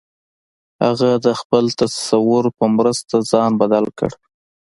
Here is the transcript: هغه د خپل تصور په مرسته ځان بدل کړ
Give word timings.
هغه 0.83 1.09
د 1.25 1.27
خپل 1.39 1.65
تصور 1.81 2.43
په 2.57 2.65
مرسته 2.77 3.15
ځان 3.31 3.51
بدل 3.61 3.85
کړ 3.97 4.11